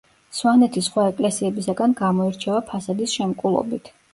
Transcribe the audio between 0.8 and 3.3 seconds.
სხვა ეკლესიებისაგან გამოირჩევა ფასადის